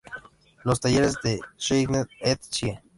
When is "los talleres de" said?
0.63-1.39